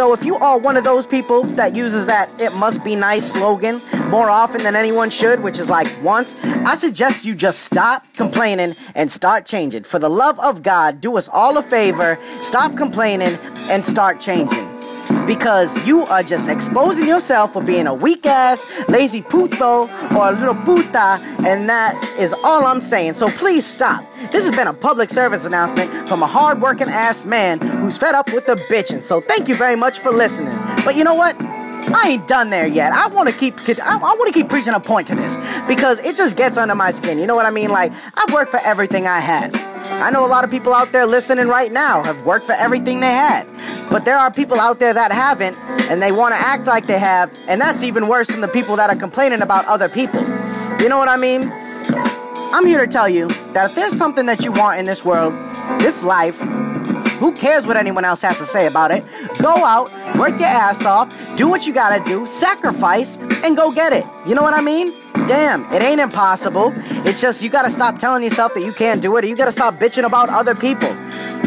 So 0.00 0.14
if 0.14 0.24
you 0.24 0.36
are 0.36 0.56
one 0.56 0.78
of 0.78 0.84
those 0.84 1.04
people 1.04 1.42
that 1.42 1.76
uses 1.76 2.06
that 2.06 2.30
it 2.40 2.54
must 2.54 2.82
be 2.82 2.96
nice 2.96 3.32
slogan 3.32 3.82
more 4.08 4.30
often 4.30 4.62
than 4.62 4.74
anyone 4.74 5.10
should, 5.10 5.42
which 5.42 5.58
is 5.58 5.68
like 5.68 5.88
once, 6.02 6.34
I 6.42 6.74
suggest 6.74 7.26
you 7.26 7.34
just 7.34 7.64
stop 7.64 8.06
complaining 8.14 8.76
and 8.94 9.12
start 9.12 9.44
changing. 9.44 9.82
For 9.82 9.98
the 9.98 10.08
love 10.08 10.40
of 10.40 10.62
God, 10.62 11.02
do 11.02 11.18
us 11.18 11.28
all 11.30 11.58
a 11.58 11.62
favor, 11.62 12.18
stop 12.40 12.78
complaining 12.78 13.36
and 13.68 13.84
start 13.84 14.20
changing 14.20 14.69
because 15.30 15.70
you 15.86 16.02
are 16.06 16.24
just 16.24 16.48
exposing 16.48 17.06
yourself 17.06 17.52
for 17.52 17.62
being 17.62 17.86
a 17.86 17.94
weak 17.94 18.26
ass, 18.26 18.66
lazy 18.88 19.22
puto, 19.22 19.82
or 20.16 20.28
a 20.28 20.32
little 20.32 20.56
puta, 20.64 21.20
and 21.46 21.68
that 21.68 21.94
is 22.18 22.32
all 22.42 22.66
I'm 22.66 22.80
saying. 22.80 23.14
So 23.14 23.28
please 23.28 23.64
stop. 23.64 24.04
This 24.32 24.44
has 24.44 24.56
been 24.56 24.66
a 24.66 24.72
public 24.72 25.08
service 25.08 25.44
announcement 25.44 26.08
from 26.08 26.24
a 26.24 26.26
hard-working 26.26 26.88
ass 26.88 27.24
man 27.24 27.60
who's 27.60 27.96
fed 27.96 28.16
up 28.16 28.32
with 28.32 28.46
the 28.46 28.56
bitching. 28.68 29.04
So 29.04 29.20
thank 29.20 29.46
you 29.46 29.54
very 29.54 29.76
much 29.76 30.00
for 30.00 30.10
listening. 30.10 30.52
But 30.84 30.96
you 30.96 31.04
know 31.04 31.14
what? 31.14 31.36
I 31.40 32.08
ain't 32.08 32.26
done 32.26 32.50
there 32.50 32.66
yet. 32.66 32.92
I 32.92 33.06
want 33.06 33.28
to 33.28 33.34
keep 33.34 33.54
I, 33.68 33.98
I 33.98 34.14
want 34.16 34.34
to 34.34 34.36
keep 34.36 34.48
preaching 34.48 34.74
a 34.74 34.80
point 34.80 35.06
to 35.08 35.14
this 35.14 35.36
because 35.68 36.00
it 36.00 36.16
just 36.16 36.36
gets 36.36 36.58
under 36.58 36.74
my 36.74 36.90
skin. 36.90 37.18
You 37.20 37.28
know 37.28 37.36
what 37.36 37.46
I 37.46 37.50
mean? 37.50 37.70
Like 37.70 37.92
I've 38.16 38.34
worked 38.34 38.50
for 38.50 38.60
everything 38.64 39.06
I 39.06 39.20
had. 39.20 39.54
I 40.02 40.10
know 40.10 40.26
a 40.26 40.28
lot 40.28 40.42
of 40.42 40.50
people 40.50 40.74
out 40.74 40.90
there 40.90 41.06
listening 41.06 41.46
right 41.46 41.70
now 41.70 42.02
have 42.02 42.26
worked 42.26 42.46
for 42.46 42.52
everything 42.52 42.98
they 42.98 43.12
had. 43.12 43.46
But 43.90 44.04
there 44.04 44.16
are 44.16 44.30
people 44.30 44.60
out 44.60 44.78
there 44.78 44.94
that 44.94 45.12
haven't 45.12 45.56
and 45.90 46.00
they 46.00 46.12
want 46.12 46.32
to 46.32 46.40
act 46.40 46.66
like 46.66 46.86
they 46.86 46.98
have, 46.98 47.36
and 47.48 47.60
that's 47.60 47.82
even 47.82 48.06
worse 48.06 48.28
than 48.28 48.40
the 48.40 48.48
people 48.48 48.76
that 48.76 48.88
are 48.88 48.96
complaining 48.96 49.42
about 49.42 49.66
other 49.66 49.88
people. 49.88 50.20
You 50.80 50.88
know 50.88 50.98
what 50.98 51.08
I 51.08 51.16
mean? 51.16 51.42
I'm 52.52 52.64
here 52.64 52.86
to 52.86 52.90
tell 52.90 53.08
you 53.08 53.28
that 53.52 53.70
if 53.70 53.74
there's 53.74 53.96
something 53.96 54.26
that 54.26 54.44
you 54.44 54.52
want 54.52 54.78
in 54.78 54.84
this 54.84 55.04
world, 55.04 55.32
this 55.80 56.02
life, 56.02 56.38
who 57.18 57.32
cares 57.32 57.66
what 57.66 57.76
anyone 57.76 58.04
else 58.04 58.22
has 58.22 58.38
to 58.38 58.46
say 58.46 58.66
about 58.66 58.92
it? 58.92 59.04
Go 59.42 59.64
out, 59.64 59.90
work 60.16 60.38
your 60.38 60.48
ass 60.48 60.84
off, 60.84 61.10
do 61.36 61.48
what 61.48 61.66
you 61.66 61.72
gotta 61.74 62.02
do, 62.08 62.26
sacrifice, 62.26 63.16
and 63.44 63.56
go 63.56 63.72
get 63.72 63.92
it. 63.92 64.04
You 64.26 64.34
know 64.34 64.42
what 64.42 64.54
I 64.54 64.62
mean? 64.62 64.88
Damn, 65.30 65.72
it 65.72 65.80
ain't 65.80 66.00
impossible. 66.00 66.72
It's 67.06 67.20
just 67.20 67.40
you 67.40 67.50
gotta 67.50 67.70
stop 67.70 68.00
telling 68.00 68.24
yourself 68.24 68.52
that 68.54 68.64
you 68.64 68.72
can't 68.72 69.00
do 69.00 69.16
it, 69.16 69.22
or 69.22 69.28
you 69.28 69.36
gotta 69.36 69.52
stop 69.52 69.74
bitching 69.76 70.04
about 70.04 70.28
other 70.28 70.56
people. 70.56 70.92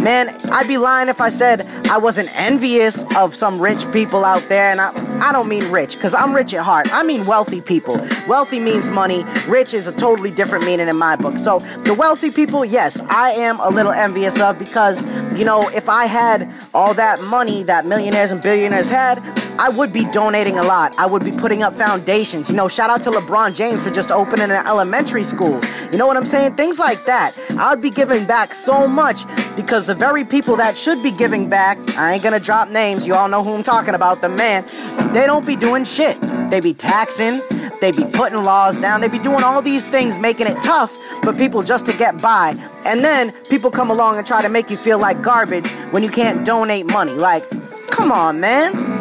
Man, 0.02 0.30
I'd 0.54 0.70
be 0.70 0.78
lying 0.78 1.10
if 1.10 1.20
I 1.20 1.28
said 1.28 1.68
I 1.90 1.98
wasn't 1.98 2.34
envious 2.34 3.04
of 3.18 3.36
some 3.36 3.60
rich 3.60 3.92
people 3.92 4.24
out 4.24 4.42
there, 4.48 4.72
and 4.72 4.80
I, 4.80 4.94
I 5.20 5.34
don't 5.34 5.50
mean 5.50 5.70
rich, 5.70 5.96
because 5.96 6.14
I'm 6.14 6.34
rich 6.34 6.54
at 6.54 6.62
heart. 6.62 6.96
I 6.96 7.04
mean 7.04 7.26
wealthy 7.26 7.60
people. 7.60 7.98
Wealthy 8.26 8.62
means 8.62 8.90
money, 8.90 9.26
rich 9.50 9.74
is 9.74 9.86
a 9.86 9.92
totally 9.92 10.32
different 10.32 10.64
meaning 10.64 10.88
in 10.88 10.96
my 10.96 11.18
book. 11.18 11.38
So, 11.40 11.60
the 11.84 11.94
wealthy 11.94 12.32
people, 12.32 12.64
yes, 12.64 12.98
I 13.10 13.32
am 13.32 13.60
a 13.60 13.68
little 13.68 13.92
envious 13.92 14.40
of 14.40 14.58
because, 14.58 15.04
you 15.38 15.44
know, 15.44 15.68
if 15.72 15.90
I 15.90 16.06
had 16.06 16.50
all 16.74 16.94
that 16.94 17.22
money 17.24 17.64
that 17.64 17.86
millionaires 17.86 18.32
and 18.32 18.42
billionaires 18.42 18.90
had, 18.90 19.22
I 19.60 19.70
would 19.70 19.94
be 19.94 20.06
donating 20.06 20.58
a 20.58 20.64
lot. 20.64 20.98
I 20.98 21.06
would 21.06 21.24
be 21.24 21.32
putting 21.32 21.64
up 21.64 21.76
foundations. 21.76 22.50
You 22.50 22.56
know, 22.56 22.68
shout 22.68 22.90
out 22.90 23.04
to 23.04 23.12
LeBron 23.12 23.56
James 23.56 23.84
for 23.84 23.92
just 23.92 24.12
opening 24.12 24.52
an 24.52 24.66
elementary 24.66 25.24
school. 25.24 25.62
You 25.92 25.98
know 25.98 26.08
what 26.08 26.18
I'm 26.18 26.26
saying? 26.26 26.56
Things 26.56 26.80
like 26.80 27.06
that. 27.06 27.38
I'd 27.52 27.82
be 27.82 27.90
giving 27.92 28.26
back 28.26 28.54
so 28.56 28.88
much 28.88 29.26
because 29.56 29.86
the 29.86 29.94
very 29.94 30.26
people 30.26 30.56
that 30.56 30.76
should 30.76 31.04
be 31.04 31.12
giving 31.12 31.50
back, 31.50 31.78
I 31.98 32.14
ain't 32.14 32.24
gonna 32.24 32.40
drop 32.40 32.70
names, 32.70 33.06
you 33.06 33.14
all 33.14 33.28
know 33.28 33.44
who 33.44 33.54
I'm 33.54 33.64
talking 33.64 33.94
about, 33.94 34.22
the 34.22 34.30
man, 34.30 34.66
they 35.14 35.28
don't 35.28 35.46
be 35.46 35.56
doing 35.56 35.86
shit. 35.86 36.20
They 36.50 36.60
be 36.60 36.74
taxing, 36.74 37.40
they 37.80 37.92
be 37.92 38.06
putting 38.06 38.44
laws 38.44 38.80
down, 38.80 39.02
they 39.02 39.08
be 39.08 39.20
doing 39.20 39.44
all 39.44 39.62
these 39.62 39.86
things, 39.86 40.18
making 40.18 40.48
it 40.48 40.62
tough 40.64 40.98
for 41.24 41.34
people 41.34 41.64
just 41.64 41.86
to 41.86 41.94
get 41.98 42.22
by. 42.22 42.56
And 42.86 43.04
then 43.04 43.32
people 43.50 43.70
come 43.72 43.92
along 43.92 44.18
and 44.18 44.26
try 44.26 44.42
to 44.42 44.50
make 44.50 44.72
you 44.72 44.78
feel 44.78 44.98
like 44.98 45.22
garbage 45.22 45.68
when 45.92 46.02
you 46.04 46.10
can't 46.10 46.46
donate 46.46 46.86
money. 46.88 47.14
Like, 47.14 47.44
come 47.92 48.12
on, 48.12 48.40
man. 48.40 48.93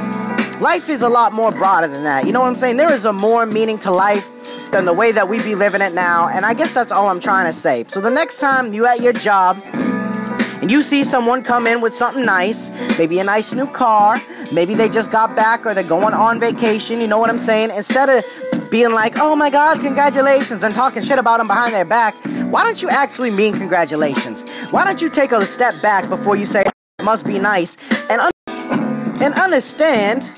Life 0.61 0.89
is 0.89 1.03
a 1.03 1.09
lot 1.09 1.33
more 1.33 1.51
broader 1.51 1.89
than 1.89 2.05
that. 2.05 2.27
You 2.27 2.33
know 2.33 2.41
what 2.41 2.49
I'm 2.49 2.55
saying? 2.55 2.77
There 2.77 2.93
is 2.93 3.05
a 3.05 3.13
more 3.13 3.47
meaning 3.47 3.79
to 3.81 3.91
life 3.91 4.29
than 4.71 4.85
the 4.85 4.93
way 4.93 5.13
that 5.13 5.29
we 5.29 5.39
be 5.43 5.55
living 5.55 5.81
it 5.81 5.93
now. 5.93 6.29
And 6.29 6.47
I 6.47 6.55
guess 6.55 6.73
that's 6.73 6.93
all 6.93 7.09
I'm 7.09 7.21
trying 7.21 7.53
to 7.53 7.59
say. 7.59 7.85
So 7.89 8.01
the 8.01 8.11
next 8.11 8.39
time 8.39 8.73
you 8.73 8.87
at 8.87 9.01
your 9.01 9.13
job 9.13 9.61
and 10.63 10.71
you 10.71 10.83
see 10.83 11.03
someone 11.03 11.43
come 11.43 11.67
in 11.67 11.81
with 11.81 11.95
something 11.95 12.25
nice, 12.25 12.71
maybe 12.97 13.19
a 13.19 13.25
nice 13.25 13.53
new 13.53 13.67
car, 13.67 14.21
maybe 14.53 14.75
they 14.75 14.89
just 14.89 15.11
got 15.11 15.35
back 15.35 15.67
or 15.67 15.75
they're 15.75 15.83
going 15.83 16.15
on 16.15 16.39
vacation, 16.39 17.01
you 17.01 17.09
know 17.09 17.19
what 17.19 17.29
I'm 17.29 17.41
saying? 17.41 17.71
Instead 17.77 18.09
of 18.09 18.71
being 18.71 18.93
like, 18.93 19.19
oh 19.19 19.35
my 19.35 19.51
god, 19.51 19.81
congratulations, 19.81 20.63
and 20.63 20.73
talking 20.75 21.03
shit 21.03 21.19
about 21.19 21.39
them 21.39 21.49
behind 21.49 21.75
their 21.75 21.85
back, 21.85 22.15
why 22.51 22.63
don't 22.63 22.81
you 22.81 22.89
actually 22.89 23.31
mean 23.31 23.53
congratulations? 23.53 24.49
Why 24.71 24.85
don't 24.85 25.03
you 25.03 25.11
take 25.11 25.33
a 25.33 25.45
step 25.45 25.75
back 25.83 26.09
before 26.09 26.37
you 26.37 26.47
say 26.47 26.65
must 27.03 27.27
be 27.27 27.39
nice 27.39 27.77
and, 28.09 28.21
un- 28.21 28.31
and 29.21 29.35
understand 29.35 30.31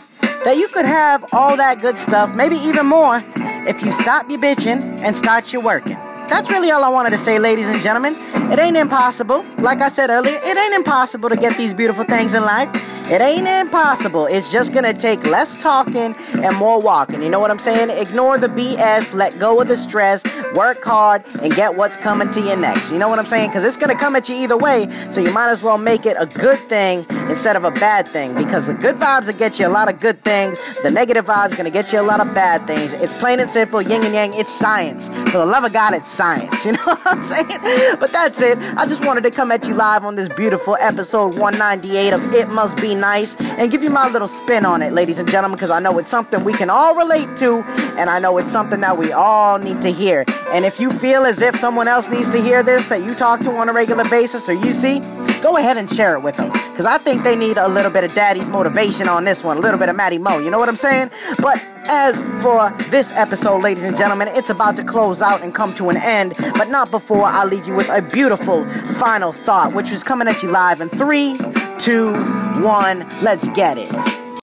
that 0.45 0.57
you 0.57 0.69
could 0.69 0.85
have 0.85 1.25
all 1.33 1.57
that 1.57 1.81
good 1.81 1.97
stuff, 1.97 2.35
maybe 2.35 2.57
even 2.57 2.87
more, 2.87 3.23
if 3.67 3.83
you 3.83 3.93
stop 3.93 4.29
your 4.29 4.39
bitching 4.39 4.81
and 5.01 5.17
start 5.17 5.53
your 5.53 5.63
working. 5.63 5.97
That's 6.29 6.51
really 6.51 6.71
all 6.71 6.85
I 6.85 6.89
wanted 6.89 7.11
to 7.11 7.19
say, 7.19 7.39
ladies 7.39 7.69
and 7.69 7.81
gentlemen. 7.81 8.15
It 8.53 8.59
ain't 8.59 8.77
impossible. 8.77 9.45
Like 9.59 9.81
I 9.81 9.89
said 9.89 10.11
earlier, 10.11 10.39
it 10.43 10.57
ain't 10.57 10.75
impossible 10.75 11.29
to 11.29 11.37
get 11.37 11.57
these 11.57 11.75
beautiful 11.75 12.05
things 12.05 12.35
in 12.35 12.43
life. 12.43 12.71
It 13.07 13.21
ain't 13.21 13.47
impossible. 13.47 14.25
It's 14.27 14.49
just 14.51 14.73
gonna 14.73 14.95
take 14.95 15.23
less 15.27 15.63
talking 15.63 16.15
and 16.43 16.57
more 16.57 16.81
walking. 16.81 17.23
You 17.23 17.29
know 17.29 17.39
what 17.39 17.51
I'm 17.51 17.59
saying? 17.59 17.91
Ignore 17.91 18.39
the 18.39 18.49
BS, 18.49 19.13
let 19.13 19.39
go 19.39 19.61
of 19.61 19.69
the 19.69 19.77
stress, 19.77 20.25
work 20.55 20.83
hard, 20.83 21.23
and 21.43 21.55
get 21.55 21.77
what's 21.77 21.97
coming 21.99 22.31
to 22.31 22.41
you 22.41 22.57
next. 22.57 22.91
You 22.91 22.99
know 22.99 23.11
what 23.11 23.19
I'm 23.19 23.27
saying? 23.27 23.51
Because 23.51 23.63
it's 23.63 23.77
gonna 23.77 23.95
come 23.95 24.17
at 24.17 24.31
you 24.31 24.37
either 24.37 24.57
way, 24.57 24.89
so 25.11 25.21
you 25.21 25.33
might 25.35 25.51
as 25.51 25.63
well 25.63 25.77
make 25.77 26.07
it 26.07 26.17
a 26.19 26.25
good 26.25 26.59
thing 26.61 27.05
instead 27.29 27.57
of 27.57 27.65
a 27.65 27.71
bad 27.73 28.09
thing. 28.09 28.35
Because 28.37 28.67
the 28.67 28.75
good 28.75 28.95
vibes 28.97 29.27
will 29.27 29.39
get 29.39 29.59
you 29.59 29.67
a 29.67 29.69
lot 29.69 29.91
of 29.93 30.01
good 30.01 30.19
things, 30.19 30.59
the 30.83 30.91
negative 30.91 31.27
vibes 31.27 31.53
are 31.53 31.57
gonna 31.57 31.71
get 31.71 31.93
you 31.93 32.01
a 32.01 32.03
lot 32.03 32.27
of 32.27 32.33
bad 32.35 32.67
things. 32.67 32.95
It's 32.95 33.17
plain 33.19 33.39
and 33.39 33.51
simple, 33.51 33.83
yin 33.83 34.03
and 34.03 34.15
yang, 34.15 34.33
it's 34.33 34.53
science. 34.53 35.09
For 35.31 35.39
the 35.39 35.47
love 35.47 35.65
of 35.65 35.75
God, 35.75 35.93
it's 35.93 36.11
science. 36.11 36.53
You 36.65 36.73
know 36.73 36.83
what 36.85 37.01
I'm 37.05 37.23
saying? 37.23 37.97
But 38.01 38.11
that's 38.11 38.41
it. 38.41 38.57
I 38.79 38.87
just 38.87 39.05
wanted 39.05 39.23
to 39.25 39.31
come 39.31 39.53
at 39.53 39.69
you 39.69 39.75
live 39.75 40.03
on 40.05 40.17
this 40.17 40.31
beautiful 40.31 40.79
episode 40.81 41.37
198 41.39 42.13
of 42.15 42.33
It 42.33 42.49
Must 42.49 42.75
Be 42.79 42.94
Nice 42.95 43.37
and 43.59 43.71
give 43.71 43.83
you 43.83 43.91
my 43.91 44.09
little 44.09 44.29
spin 44.29 44.65
on 44.65 44.81
it, 44.81 44.93
ladies 44.93 45.19
and 45.19 45.29
gentlemen, 45.29 45.57
because 45.57 45.71
I 45.71 45.81
know 45.81 45.99
it's 45.99 46.11
something 46.11 46.45
we 46.45 46.53
can 46.53 46.71
all 46.71 46.97
relate 46.97 47.37
to, 47.39 47.63
and 47.99 48.09
I 48.09 48.19
know 48.19 48.39
it's 48.39 48.51
something 48.51 48.81
that 48.81 48.97
we 48.97 49.13
all 49.13 49.59
need 49.59 49.83
to 49.83 49.93
hear. 49.93 50.25
And 50.49 50.65
if 50.65 50.81
you 50.81 50.91
feel 50.91 51.25
as 51.25 51.43
if 51.43 51.57
someone 51.57 51.89
else 51.89 52.09
needs 52.09 52.29
to 52.31 52.41
hear 52.41 52.63
this 52.63 52.89
that 52.89 53.03
you 53.03 53.15
talk 53.15 53.41
to 53.41 53.51
on 53.57 53.69
a 53.69 53.73
regular 53.73 54.09
basis 54.09 54.49
or 54.49 54.55
you 54.55 54.73
see, 54.73 55.01
go 55.45 55.59
ahead 55.59 55.77
and 55.77 55.91
share 55.91 56.17
it 56.17 56.21
with 56.21 56.37
them. 56.39 56.51
Because 56.51 56.87
I 56.87 56.97
think 56.97 57.23
they 57.23 57.37
need 57.37 57.59
a 57.59 57.69
little 57.69 57.91
bit 57.91 58.03
of 58.03 58.15
daddy's 58.15 58.49
motivation 58.49 59.09
on 59.09 59.25
this 59.25 59.45
one, 59.45 59.59
a 59.59 59.61
little 59.61 59.79
bit 59.79 59.91
of 59.91 59.95
Matty 59.95 60.17
Mo, 60.17 60.39
you 60.39 60.51
know 60.51 60.59
what 60.59 60.71
I'm 60.71 60.77
saying? 60.77 61.11
But 61.39 61.63
as 61.87 62.17
for 62.43 62.71
this 62.89 63.15
episode, 63.15 63.63
ladies 63.63 63.85
and 63.85 63.95
gentlemen, 63.95 64.29
it's 64.31 64.49
about 64.49 64.75
to 64.77 64.85
close 64.85 65.21
out 65.21 65.43
and 65.43 65.55
come 65.55 65.75
to 65.75 65.91
an 65.91 65.99
end, 65.99 66.33
but 66.57 66.71
not 66.71 66.91
before 66.91 67.25
I 67.25 67.45
leave 67.45 67.67
you 67.69 67.75
with 67.75 67.91
a 67.91 68.01
beautiful 68.01 68.65
final 68.95 69.33
thought, 69.33 69.75
which 69.75 69.91
is 69.91 70.03
coming 70.03 70.27
at 70.29 70.43
you 70.43 70.51
live 70.51 70.81
in 70.81 70.89
three, 70.89 71.37
two, 71.79 72.15
one, 72.63 73.07
let's 73.23 73.47
get 73.49 73.77
it. 73.77 73.93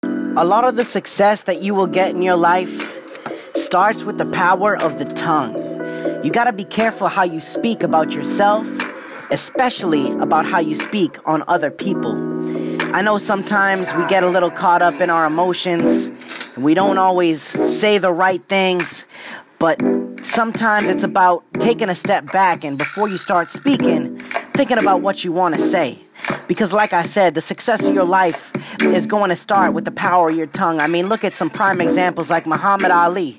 A 0.03 0.45
lot 0.45 0.65
of 0.65 0.77
the 0.77 0.85
success 0.85 1.43
that 1.43 1.61
you 1.61 1.75
will 1.75 1.87
get 1.87 2.11
in 2.15 2.23
your 2.23 2.37
life 2.37 2.95
starts 3.55 4.03
with 4.03 4.17
the 4.17 4.27
power 4.27 4.79
of 4.79 4.99
the 4.99 5.05
tongue. 5.05 5.55
You 6.25 6.31
gotta 6.31 6.55
be 6.55 6.65
careful 6.65 7.09
how 7.09 7.25
you 7.25 7.41
speak 7.41 7.83
about 7.83 8.13
yourself, 8.13 8.67
especially 9.31 10.13
about 10.19 10.47
how 10.47 10.59
you 10.59 10.75
speak 10.75 11.19
on 11.27 11.43
other 11.49 11.71
people. 11.71 12.15
I 12.95 13.03
know 13.03 13.19
sometimes 13.19 13.93
we 13.95 14.07
get 14.09 14.23
a 14.23 14.29
little 14.29 14.51
caught 14.51 14.83
up 14.83 15.01
in 15.01 15.11
our 15.11 15.27
emotions, 15.27 16.07
and 16.55 16.65
we 16.65 16.75
don't 16.75 16.99
always 16.99 17.43
say 17.43 17.99
the 17.99 18.13
right 18.13 18.43
things, 18.43 19.05
but 19.59 19.81
sometimes 20.23 20.87
it's 20.87 21.05
about 21.05 21.45
taking 21.55 21.89
a 21.89 21.95
step 21.95 22.31
back 22.33 22.65
and 22.65 22.79
before 22.79 23.09
you 23.09 23.19
start 23.19 23.51
speaking, 23.51 24.19
thinking 24.19 24.79
about 24.79 25.03
what 25.03 25.25
you 25.25 25.35
want 25.35 25.55
to 25.55 25.61
say. 25.61 25.99
Because, 26.49 26.73
like 26.73 26.93
I 26.93 27.05
said, 27.05 27.35
the 27.35 27.41
success 27.41 27.87
of 27.87 27.95
your 27.95 28.05
life 28.05 28.53
is 28.83 29.07
going 29.07 29.31
to 29.31 29.37
start 29.37 29.75
with 29.75 29.85
the 29.85 29.91
power 29.91 30.31
of 30.31 30.37
your 30.37 30.47
tongue. 30.47 30.81
I 30.81 30.87
mean, 30.87 31.09
look 31.09 31.25
at 31.25 31.33
some 31.33 31.51
prime 31.51 31.81
examples 31.81 32.31
like 32.31 32.47
Muhammad 32.47 32.91
Ali. 32.91 33.35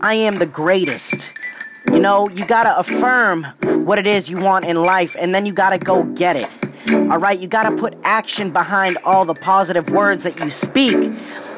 I 0.00 0.14
am 0.14 0.36
the 0.36 0.46
greatest. 0.46 1.30
You 1.86 2.00
know, 2.00 2.28
you 2.30 2.46
gotta 2.46 2.76
affirm 2.78 3.44
what 3.84 3.98
it 3.98 4.06
is 4.06 4.28
you 4.28 4.38
want 4.38 4.64
in 4.64 4.76
life, 4.76 5.16
and 5.20 5.34
then 5.34 5.46
you 5.46 5.52
gotta 5.52 5.78
go 5.78 6.04
get 6.04 6.36
it. 6.36 6.48
All 7.10 7.18
right, 7.18 7.38
you 7.38 7.48
gotta 7.48 7.76
put 7.76 7.96
action 8.04 8.50
behind 8.50 8.96
all 9.04 9.24
the 9.24 9.34
positive 9.34 9.90
words 9.90 10.22
that 10.24 10.38
you 10.40 10.50
speak, 10.50 10.96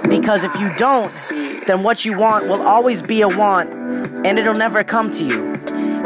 because 0.09 0.45
if 0.45 0.55
you 0.61 0.71
don't, 0.79 1.11
then 1.67 1.83
what 1.83 2.05
you 2.05 2.17
want 2.17 2.49
will 2.49 2.63
always 2.63 3.03
be 3.03 3.23
a 3.23 3.29
want, 3.29 3.71
and 3.71 4.39
it'll 4.39 4.55
never 4.55 4.85
come 4.85 5.11
to 5.13 5.25
you. 5.25 5.57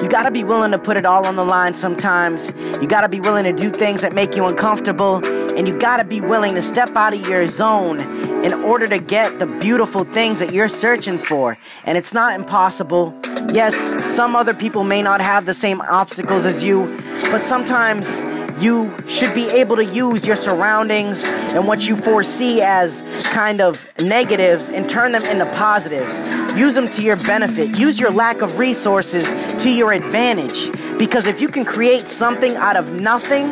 You 0.03 0.09
gotta 0.09 0.31
be 0.31 0.45
willing 0.45 0.71
to 0.71 0.79
put 0.79 0.97
it 0.97 1.05
all 1.05 1.27
on 1.27 1.35
the 1.37 1.45
line 1.45 1.75
sometimes. 1.75 2.53
You 2.81 2.89
gotta 2.89 3.09
be 3.09 3.21
willing 3.21 3.45
to 3.45 3.53
do 3.53 3.71
things 3.71 4.01
that 4.03 4.15
make 4.15 4.37
you 4.37 4.47
uncomfortable, 4.47 5.25
and 5.57 5.67
you 5.69 5.79
gotta 5.79 6.05
be 6.05 6.21
willing 6.21 6.55
to 6.55 6.63
step 6.63 6.97
out 6.97 7.15
of 7.15 7.27
your 7.27 7.49
zone 7.49 8.01
in 8.45 8.55
order 8.55 8.87
to 8.87 8.99
get 8.99 9.39
the 9.39 9.47
beautiful 9.61 10.05
things 10.05 10.39
that 10.41 10.53
you're 10.53 10.69
searching 10.69 11.19
for. 11.19 11.59
And 11.85 11.99
it's 11.99 12.15
not 12.15 12.39
impossible. 12.39 13.20
Yes, 13.53 13.75
some 14.15 14.37
other 14.37 14.55
people 14.55 14.85
may 14.85 15.03
not 15.03 15.21
have 15.21 15.45
the 15.45 15.55
same 15.55 15.81
obstacles 15.81 16.47
as 16.47 16.63
you, 16.63 16.87
but 17.33 17.43
sometimes 17.43 18.21
you 18.63 18.93
should 19.09 19.35
be 19.35 19.49
able 19.49 19.75
to 19.75 19.85
use 19.85 20.25
your 20.25 20.37
surroundings 20.37 21.25
and 21.25 21.67
what 21.67 21.89
you 21.89 21.97
foresee 21.97 22.63
as 22.63 23.03
kind 23.33 23.61
of 23.61 23.93
negatives 24.01 24.69
and 24.69 24.89
turn 24.89 25.11
them 25.11 25.25
into 25.25 25.47
positives. 25.57 26.17
Use 26.57 26.75
them 26.75 26.87
to 26.87 27.03
your 27.03 27.17
benefit. 27.27 27.77
Use 27.77 27.99
your 27.99 28.11
lack 28.11 28.41
of 28.41 28.59
resources 28.59 29.25
to 29.63 29.71
your 29.71 29.93
advantage. 29.93 30.71
Because 30.97 31.27
if 31.27 31.41
you 31.41 31.49
can 31.49 31.65
create 31.65 32.07
something 32.07 32.55
out 32.55 32.77
of 32.77 33.01
nothing, 33.01 33.49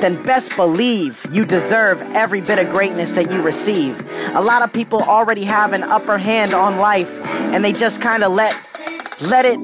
then 0.00 0.22
best 0.26 0.54
believe 0.56 1.24
you 1.30 1.46
deserve 1.46 2.02
every 2.14 2.40
bit 2.40 2.58
of 2.58 2.68
greatness 2.70 3.12
that 3.12 3.30
you 3.30 3.40
receive. 3.40 3.98
A 4.34 4.40
lot 4.40 4.62
of 4.62 4.72
people 4.72 5.00
already 5.02 5.44
have 5.44 5.72
an 5.72 5.82
upper 5.82 6.18
hand 6.18 6.52
on 6.52 6.78
life 6.78 7.24
and 7.24 7.64
they 7.64 7.72
just 7.72 8.02
kind 8.02 8.22
of 8.22 8.32
let 8.32 8.52
let 9.20 9.44
it 9.44 9.58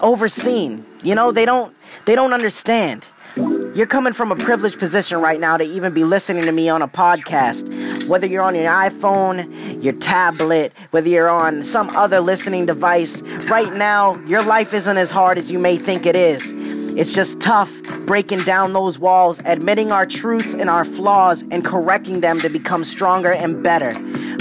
overseen. 0.00 0.84
You 1.02 1.14
know, 1.14 1.32
they 1.32 1.44
don't 1.44 1.74
they 2.04 2.14
don't 2.14 2.32
understand. 2.32 3.06
You're 3.36 3.86
coming 3.86 4.14
from 4.14 4.32
a 4.32 4.36
privileged 4.36 4.78
position 4.78 5.20
right 5.20 5.38
now 5.38 5.58
to 5.58 5.64
even 5.64 5.92
be 5.92 6.04
listening 6.04 6.44
to 6.44 6.52
me 6.52 6.70
on 6.70 6.80
a 6.80 6.88
podcast. 6.88 8.08
Whether 8.08 8.26
you're 8.26 8.42
on 8.42 8.54
your 8.54 8.64
iPhone, 8.68 9.82
your 9.84 9.92
tablet, 9.92 10.72
whether 10.92 11.08
you're 11.08 11.28
on 11.28 11.62
some 11.62 11.90
other 11.90 12.20
listening 12.20 12.64
device, 12.64 13.20
right 13.50 13.70
now, 13.74 14.16
your 14.26 14.42
life 14.42 14.72
isn't 14.72 14.96
as 14.96 15.10
hard 15.10 15.36
as 15.36 15.52
you 15.52 15.58
may 15.58 15.76
think 15.76 16.06
it 16.06 16.16
is. 16.16 16.50
It's 16.96 17.12
just 17.12 17.42
tough 17.42 17.78
breaking 18.06 18.40
down 18.40 18.72
those 18.72 18.98
walls, 18.98 19.42
admitting 19.44 19.92
our 19.92 20.06
truth 20.06 20.58
and 20.58 20.70
our 20.70 20.86
flaws, 20.86 21.44
and 21.50 21.62
correcting 21.62 22.20
them 22.20 22.38
to 22.40 22.48
become 22.48 22.84
stronger 22.84 23.32
and 23.32 23.62
better. 23.62 23.92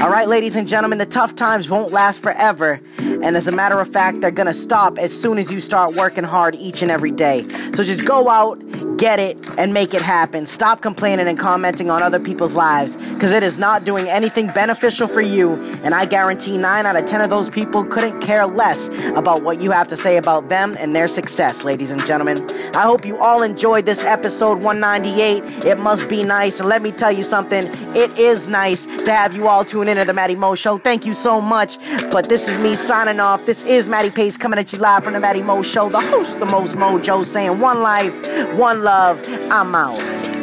All 0.02 0.10
right, 0.10 0.30
ladies 0.30 0.56
and 0.56 0.66
gentlemen, 0.66 0.98
the 1.00 1.06
tough 1.06 1.36
times 1.36 1.70
won't 1.70 1.92
last 1.92 2.22
forever. 2.22 2.80
And 3.22 3.36
as 3.36 3.48
a 3.48 3.52
matter 3.52 3.80
of 3.80 3.88
fact, 3.88 4.22
they're 4.22 4.32
gonna 4.32 4.54
stop 4.54 4.98
as 4.98 5.20
soon 5.20 5.38
as 5.38 5.52
you 5.52 5.60
start 5.60 5.96
working 5.96 6.24
hard 6.24 6.56
each 6.56 6.82
and 6.82 6.92
every 6.92 7.12
day. 7.12 7.46
So 7.74 7.84
just 7.84 8.06
go 8.06 8.30
out, 8.30 8.58
get 8.98 9.20
it, 9.20 9.38
and 9.58 9.74
make 9.74 9.94
it 9.94 10.02
happen. 10.02 10.46
Stop 10.46 10.82
complaining 10.82 11.28
and 11.28 11.38
commenting 11.38 11.90
on 11.90 12.02
other 12.02 12.20
people's 12.20 12.56
lives 12.56 12.96
because 12.96 13.32
it 13.32 13.44
is 13.44 13.58
not 13.58 13.86
doing 13.86 14.08
anything 14.08 14.48
beneficial 14.48 15.08
for 15.08 15.22
you. 15.22 15.54
And 15.84 15.94
I 15.94 16.06
guarantee 16.06 16.58
9 16.58 16.86
out 16.86 16.96
of 16.96 17.06
10 17.06 17.22
of 17.22 17.30
those 17.30 17.50
people 17.50 17.84
couldn't 17.84 18.22
care 18.22 18.46
less 18.46 18.90
about 19.16 19.44
what 19.44 19.62
you 19.62 19.72
have 19.72 19.88
to 19.90 19.98
say 19.98 20.18
about 20.18 20.50
them 20.50 20.76
and 20.80 20.96
their 20.96 21.08
success, 21.08 21.64
ladies 21.64 21.92
and 21.92 22.04
gentlemen. 22.06 22.38
I 22.76 22.82
hope 22.82 23.06
you 23.06 23.18
all 23.18 23.44
enjoyed 23.44 23.86
this 23.86 24.04
episode 24.04 24.62
198. 24.62 25.66
It 25.66 25.80
must 25.80 26.10
be 26.10 26.24
nice. 26.24 26.60
And 26.60 26.70
let 26.70 26.82
me 26.82 26.92
tell 26.92 27.12
you 27.12 27.24
something, 27.24 27.66
it 27.96 28.18
is 28.18 28.48
nice 28.48 28.86
to 28.86 29.12
have 29.12 29.36
you 29.36 29.48
all 29.48 29.64
tune 29.64 29.88
into 29.88 30.06
the 30.06 30.14
Matty 30.14 30.36
Mo 30.36 30.56
Show. 30.56 30.78
Thank 30.78 31.06
you 31.06 31.14
so 31.14 31.40
much. 31.42 31.78
But 32.12 32.30
this 32.30 32.48
is 32.48 32.60
me 32.60 32.76
signing 32.76 33.20
off. 33.20 33.46
This 33.46 33.64
is 33.66 33.88
Matty 33.88 34.10
Pace 34.10 34.38
coming 34.38 34.60
at 34.60 34.74
you 34.74 34.80
live 34.80 35.04
from 35.04 35.14
the 35.14 35.20
Matty 35.20 35.42
Mo 35.42 35.64
Show, 35.64 35.90
the 35.90 36.00
host, 36.00 36.40
the 36.40 36.46
most 36.46 36.74
mojo, 36.74 37.26
saying 37.26 37.60
one 37.60 37.82
life, 37.82 38.14
one 38.56 38.84
I'm 38.88 39.74
out. 39.74 40.35